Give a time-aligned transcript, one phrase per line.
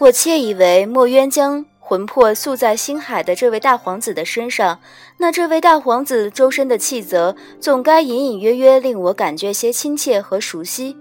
[0.00, 4.78] 我窃以为墨渊将魂魄宿在星海的这位大皇子的身上，
[5.16, 10.96] 那这位大皇子周身的气泽总该隐隐约约令我感觉些亲切和熟悉，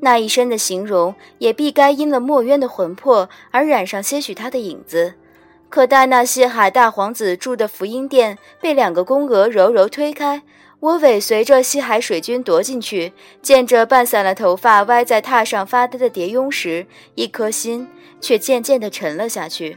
[0.00, 5.14] 那一身的形容也必该因了墨渊的魂魄而染上些许他的影子。
[5.68, 10.42] 可待那西海大皇子住的福音殿被两个宫娥柔柔推开，
[10.80, 13.12] 我尾随着西海水君踱进去，
[13.42, 17.86] 见着半散了头发歪在榻上发呆的蝶雍时，一颗心
[18.18, 19.76] 却渐渐地沉了下去。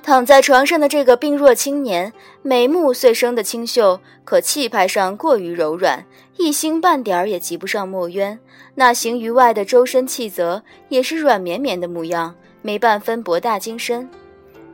[0.00, 6.06] 躺在床上的这个病弱青年，眉目虽生得清秀，可气派上过于柔软，
[6.36, 8.38] 一星半点儿也及不上墨渊。
[8.76, 14.08] 那行于外的周身气泽，也是软绵绵的模样，没半分博大精深。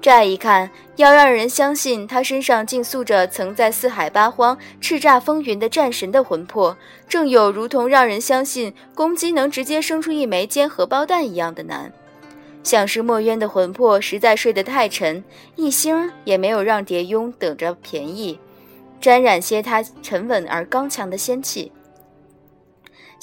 [0.05, 6.77] 乍一看，要让人相信他身上竟宿着曾在四海八荒叱咤风云的战神的魂魄，
[7.09, 11.91] 正有如同让人相信公鸡能直接生出一枚煎荷包蛋一样的难。
[12.63, 15.25] 想是墨渊的魂魄实在睡得太沉，
[15.57, 18.39] 一星也没有让蝶雍等着便宜，
[19.01, 21.73] 沾染些他沉稳而刚强的仙气。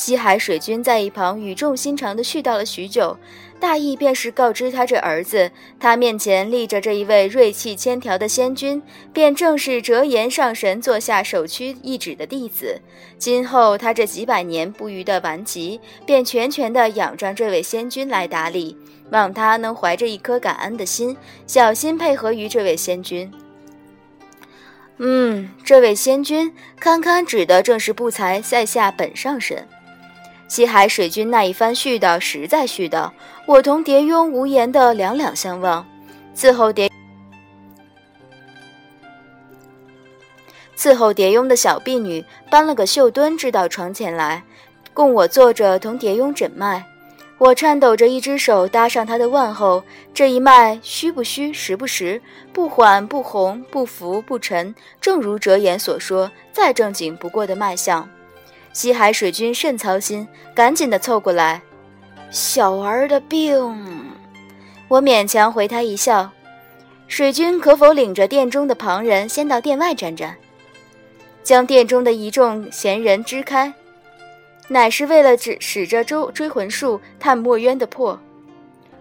[0.02, 3.16] 西海水君在一旁语重心长地絮叨了许久，
[3.60, 8.82] 大意便是告知他这儿子，他面前立着这一位锐气千条的仙君，
[9.14, 12.82] 便正是折颜上神座下首屈一指的弟子。
[13.20, 18.76] 今后他这几百年不渝的顽疾，便全权地仰仗这位仙君来打理。
[19.12, 23.32] 望他能怀着一颗感恩的心，小心配合于这位仙君。
[24.98, 29.68] 嗯，这位仙君堪堪指的正是不才在下本上神。
[30.52, 33.10] 西海水君那一番絮叨实在絮叨，
[33.46, 35.88] 我同蝶雍无言的两两相望。
[36.36, 36.92] 伺候蝶
[40.76, 44.44] 伺候蝶雍的小婢女搬了个绣墩置到床前来，
[44.94, 46.86] 供我坐着同蝶雍诊脉。
[47.38, 49.82] 我颤抖着一只手搭上他的腕后，
[50.14, 58.06] 这一脉虚不虚，实不实，不缓不红，不浮不沉，正如哲言所说，再正经不过的脉象。
[58.74, 61.62] 西海水君甚操心，赶紧的凑过来。
[62.30, 64.12] 小儿的病，
[64.88, 66.32] 我勉强回他一笑。
[67.08, 70.38] 水君可否领着殿中的旁人先到殿外站站，
[71.44, 73.74] 将殿中的一众闲人支开。
[74.70, 78.18] 乃是为了指使着追追魂术探墨渊的破。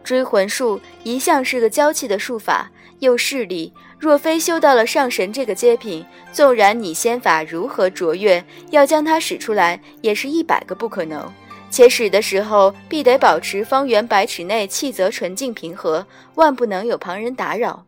[0.02, 3.72] 追魂术一向是个娇气的术法，又势利。
[4.00, 11.30] 若非修到了上神这个阶品，纵然你仙法如何卓越，要将它使出来，也是一百个不可能。
[11.70, 16.06] 且使的时候，必得保持方圆百尺内气则纯净平和，
[16.36, 17.84] 万不能有旁人打扰。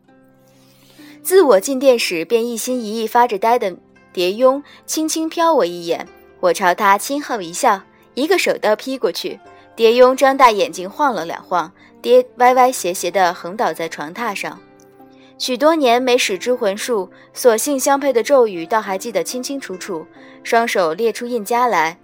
[1.23, 3.75] 自我进殿时，便一心一意发着呆的
[4.13, 6.07] 蝶雍，轻轻瞟我一眼。
[6.39, 7.81] 我朝他轻吼一笑，
[8.13, 9.39] 一个手刀劈过去。
[9.75, 11.71] 蝶雍张大眼睛晃了两晃，
[12.01, 14.59] 跌歪歪斜斜地横倒在床榻上。
[15.37, 20.05] 许多年没使之魂术，所幸相配的咒语倒还记得清清楚楚。
[20.43, 21.97] 双手列出印加来，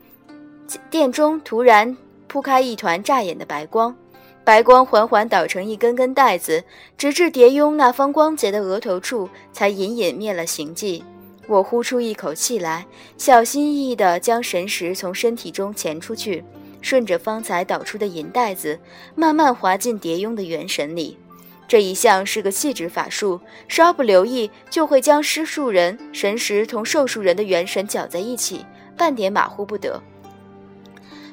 [0.90, 1.96] 殿中突然
[2.28, 3.96] 铺开一团乍眼的白光，
[4.44, 6.64] 白光缓缓导成一根根带子，
[6.98, 11.04] 直至蝶雍那方光洁的额头处，才隐隐灭了形迹。
[11.48, 12.86] 我呼出一口气来，
[13.18, 16.44] 小心翼翼地将神识从身体中潜出去，
[16.82, 18.80] 顺着方才导出的银带子，
[19.16, 21.18] 慢慢滑进蝶雍的元神里。
[21.70, 28.66] 这一项是个细致法术，稍不留意就会将施术人神识同受术人的元神搅在一起，
[28.98, 30.02] 半点马虎不得。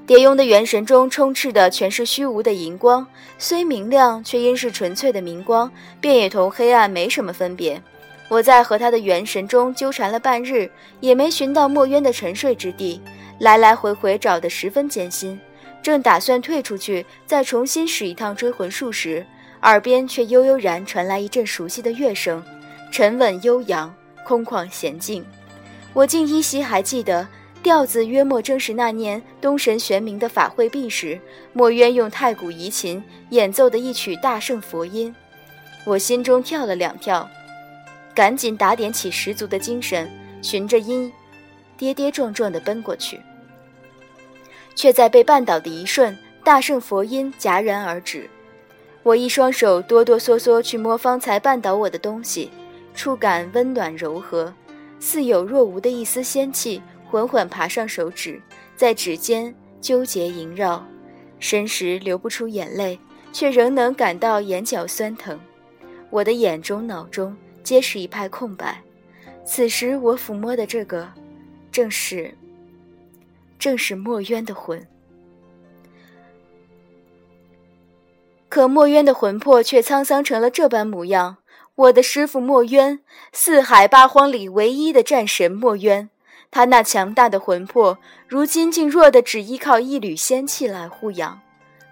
[0.07, 3.07] 蝶雍的元神中充斥的全是虚无的银光，
[3.39, 7.83] 虽明亮，却因是纯粹的明光，便也同黑暗没什么分别。
[8.29, 10.71] 我在和他的元神中纠缠了半日，
[11.01, 13.01] 也没寻到墨渊的沉睡之地，
[13.39, 15.41] 来来回回找得十分艰辛。
[15.83, 19.25] 正打算退出去，再重新使一趟追魂术时，
[19.63, 22.43] 耳边却悠悠然传来一阵熟悉的乐声，
[22.91, 23.93] 沉稳悠扬，
[24.25, 25.25] 空旷娴静。
[25.93, 27.27] 我竟依稀还记得
[27.63, 31.19] 调子，约莫正是那年东神玄冥的法会毕时，
[31.53, 35.15] 墨渊用太古遗琴演奏的一曲大圣佛音。
[35.85, 37.29] 我心中跳了两跳。
[38.15, 40.11] 赶紧打点起十足的精神，
[40.41, 41.13] 循着音，
[41.77, 43.21] 跌跌撞撞地奔过去，
[44.75, 48.31] 却在被绊倒的一瞬，大圣佛音戛然而止。
[49.07, 52.51] 我一双手哆哆嗦嗦去摸方才绊倒我的东西，
[52.93, 54.53] 触感温暖柔和，
[54.99, 58.43] 似有若无的一丝仙气缓缓爬上手指，
[58.75, 60.85] 在指尖纠结萦绕，
[61.39, 62.99] 神时流不出眼泪，
[63.33, 65.39] 却仍能感到眼角酸疼。
[66.11, 67.37] 我的眼中脑中。
[67.63, 68.81] 皆是一派空白。
[69.45, 71.13] 此时我抚摸的这个，
[71.73, 72.33] 正是，
[73.59, 74.81] 正是墨渊的魂。
[78.57, 81.37] 可墨渊的魂魄却沧桑成了这般模样。
[81.75, 83.01] 我的师傅墨渊，
[83.31, 86.09] 四海八荒里唯一的战神墨渊，
[86.51, 91.39] 他那强大的魂魄，如今竟弱得只依靠一缕仙气来护养。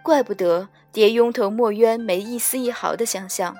[0.02, 3.54] 怪不得蝶雍同墨渊没一丝一毫的相像。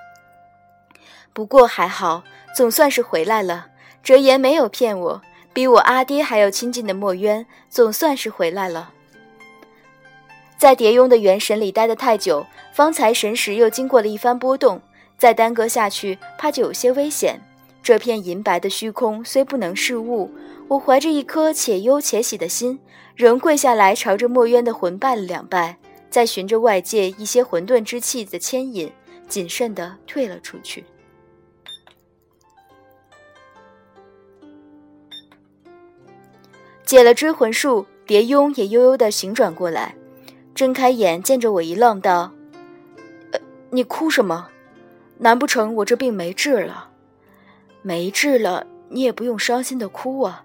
[1.34, 2.24] 不过还好，
[2.56, 3.66] 总算是回来了。
[4.02, 5.20] 哲言没有骗我，
[5.52, 8.92] 比我阿爹还要亲近的墨渊，总算是回来了。
[10.56, 14.80] 在蝶雍的元神里待得太久，方才神识又经过了一番波动，
[15.18, 17.40] 再耽搁下去，怕就有些危险。
[17.82, 20.30] 这片银白的虚空虽不能视物，
[20.68, 22.80] 我怀着一颗且忧且喜的心，
[23.14, 25.76] 仍跪下来朝着墨渊的魂拜了两拜，
[26.08, 28.90] 再循着外界一些混沌之气的牵引，
[29.28, 30.82] 谨慎地退了出去。
[36.86, 39.94] 解了追魂术，蝶雍也悠悠地醒转过来。
[40.54, 42.30] 睁开眼，见着我一愣，道
[43.32, 43.40] ：“呃，
[43.70, 44.48] 你哭什么？
[45.18, 46.90] 难不成我这病没治了？
[47.82, 50.44] 没治了，你也不用伤心的哭啊。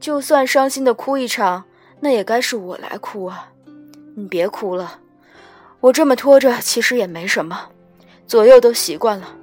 [0.00, 1.64] 就算伤心的哭一场，
[2.00, 3.50] 那也该是我来哭啊。
[4.16, 4.98] 你别哭了，
[5.80, 7.68] 我这么拖着，其实也没什么，
[8.26, 9.36] 左右都习惯了。”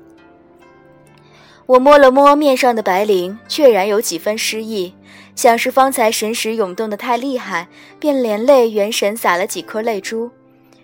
[1.66, 4.94] 我摸了摸面上的白绫，确然有几分失意。
[5.40, 7.66] 像是方才神识涌动的太厉害，
[7.98, 10.30] 便连累元神洒了几颗泪珠，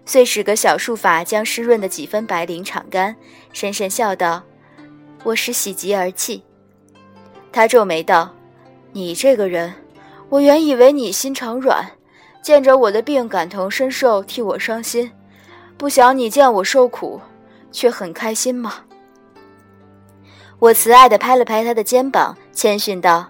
[0.06, 3.14] 遂使个小术法将湿润的几分白绫敞干，
[3.52, 4.42] 深深笑道
[5.26, 6.42] ：“我是喜极而泣。”
[7.52, 8.34] 他皱眉道
[8.96, 9.74] ：“你这个人，
[10.30, 11.92] 我原以为你心肠软，
[12.42, 15.12] 见着我的病感同身受，替我伤心，
[15.76, 17.20] 不想你见我受苦，
[17.74, 18.86] 却很开心吗？”
[20.60, 23.28] 我慈爱地拍了拍他的肩膀，谦逊道。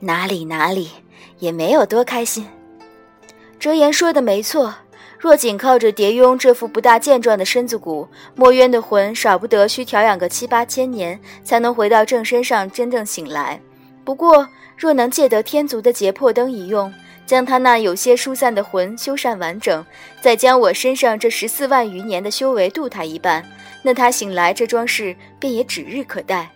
[0.00, 0.90] 哪里哪里，
[1.38, 2.46] 也没有多开心。
[3.58, 4.72] 哲言说的没错，
[5.18, 8.06] 若仅靠着蝶雍这副不大健壮的身子骨，
[8.36, 13.60] 墨渊的魂少不得需调养个七八千年，才能回到正身上真正醒来。
[14.04, 14.46] 不过，
[14.76, 16.94] 若能借得天族的劫魄灯一用，
[17.26, 19.84] 将他那有些疏散的魂修缮完整，
[20.22, 23.44] 再将我身上这十四万余年的修为渡他一半，
[23.82, 26.52] 那他醒来这桩事便也指日可待。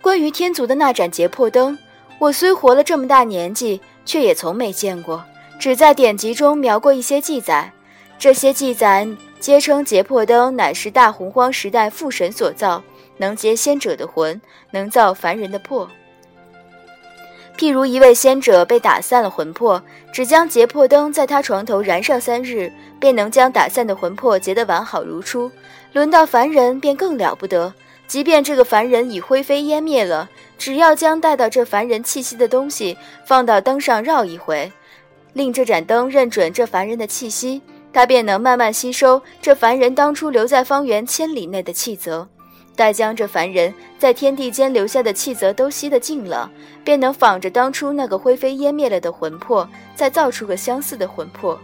[0.00, 1.76] 关于天族的那盏劫魄灯，
[2.18, 5.22] 我虽活了这么大年纪，却也从没见过，
[5.58, 7.70] 只在典籍中描过一些记载。
[8.18, 9.06] 这些记载
[9.38, 12.82] 皆称劫魄灯乃是大洪荒时代父神所造，
[13.16, 14.40] 能结仙者的魂，
[14.70, 15.88] 能造凡人的魄。
[17.56, 25.50] 譬如一位仙者被打散了魂魄，只将劫魄灯在他床头燃上三日，便能将打散的魂魄结得完好如初。
[25.92, 27.72] 轮到凡人，便更了不得。
[28.08, 32.96] 即便这个凡人已灰飞烟灭了，只要将带到这凡人气息的东西
[33.26, 34.72] 放到灯上绕一回，
[35.34, 37.60] 令这盏灯认准这凡人的气息，
[37.92, 42.26] 他便能慢慢吸收这凡人当初留在方圆千里内的气泽。
[42.74, 46.50] 待将这凡人在天地间留下的气泽都吸得尽了，
[46.82, 51.60] 便能仿着当初那个灰飞烟灭了的魂魄，再造出个相似的魂魄。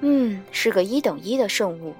[0.00, 1.94] 嗯，是个一等一的圣物。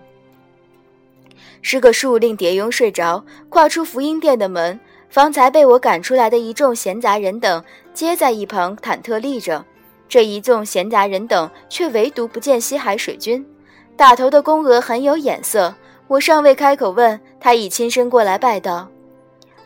[1.62, 4.78] 施个术令蝶雍睡着，跨出福音殿的门，
[5.08, 7.64] 方才被我赶出来的一众闲杂人等，
[7.94, 9.64] 皆在一旁忐忑立着。
[10.08, 13.44] 这一众闲杂人等却唯独不见西海水君。
[13.96, 15.74] 打头的宫娥很有眼色，
[16.06, 18.88] 我尚未开口问，他已亲身过来拜道：“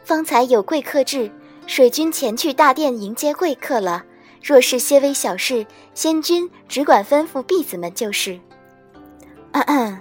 [0.03, 1.31] 方才有贵客至，
[1.67, 4.05] 水君前去大殿迎接贵客了。
[4.43, 8.41] 若是些微小事，仙君只管吩咐婢子们就是。
[9.53, 10.01] ”嗯嗯。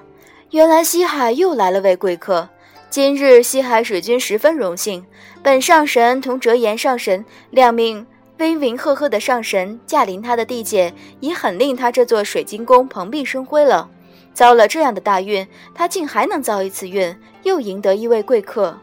[0.51, 2.49] 原来西海又来了位贵客，
[2.89, 5.05] 今日西海水君十分荣幸。
[5.43, 8.07] 本上神同折颜上神两命
[8.39, 13.87] 威名赫赫的上神驾临他的地界，已很令他这座水晶宫蓬荜生辉了。
[14.33, 18.75] 遭了这样的大运，他竟还能遭一次运，又赢得一位贵客。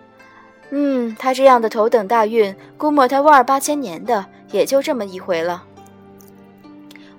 [0.70, 5.64] 嗯，他这样的头等大运，估摸他万儿八千年的也就这么一回了。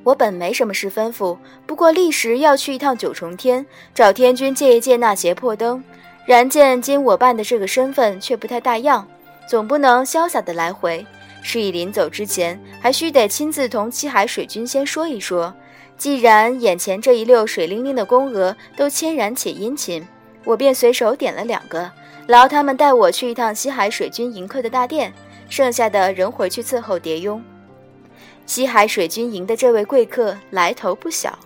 [0.07, 5.83] 我本没什么事吩咐，不过立时要去一趟九重天，找天君借一借那邪魄灯。
[6.25, 9.05] 然见今我扮的这个身份却不太大样，
[9.49, 11.05] 总不能潇洒的来回。
[11.43, 15.53] 示意临走之前，还须得亲自同七海水君先说一说。
[15.97, 20.07] 既然眼前这一溜水灵灵的宫娥都谦然且殷勤，
[20.45, 21.91] 我便随手点了两个，
[22.27, 25.11] 劳他们带我去一趟西海水君迎客的大殿，
[25.49, 27.43] 剩下的人回去伺候蝶雍。
[28.47, 31.37] 西海水军营的这位贵客来头不小，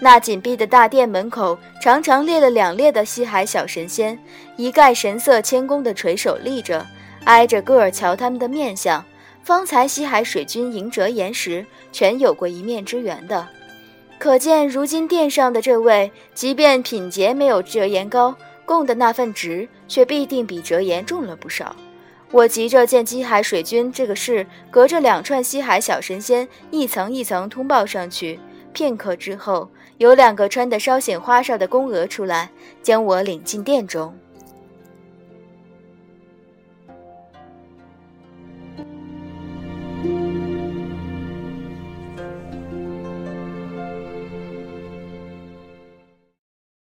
[0.00, 4.18] 那紧闭的大殿门口常常列了两列的西海小神仙，
[4.56, 6.84] 一概神色谦恭的垂手立着，
[7.24, 9.02] 挨着个儿瞧他们的面相。
[9.44, 13.48] 方才西海水军迎折颜时，全有过一面之缘的。
[14.18, 21.74] 可见如今殿上的这位，即便品节没有折颜高，供的那份职却必定比折颜重了不少。
[22.32, 28.40] 我急着见西海水君这个事，隔着两串西海小神仙，一层一层通报上去。
[28.72, 32.50] 片刻之后，有两个穿的稍显花哨的宫娥出来，
[32.82, 34.16] 将我领进殿中。